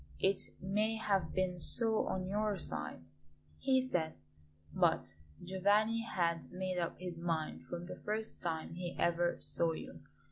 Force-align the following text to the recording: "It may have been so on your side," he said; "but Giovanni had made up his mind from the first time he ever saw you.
"It 0.19 0.55
may 0.59 0.95
have 0.95 1.31
been 1.31 1.59
so 1.59 2.07
on 2.07 2.25
your 2.27 2.57
side," 2.57 3.03
he 3.59 3.87
said; 3.87 4.15
"but 4.73 5.13
Giovanni 5.43 6.01
had 6.01 6.51
made 6.51 6.79
up 6.79 6.97
his 6.97 7.21
mind 7.21 7.65
from 7.67 7.85
the 7.85 8.01
first 8.03 8.41
time 8.41 8.73
he 8.73 8.95
ever 8.97 9.37
saw 9.39 9.73
you. 9.73 10.01